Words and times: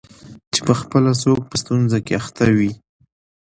چي 0.51 0.59
پخپله 0.67 1.11
څوک 1.21 1.39
په 1.49 1.55
ستونزه 1.61 1.97
کي 2.05 2.13
اخته 2.21 2.45
وي 2.57 2.71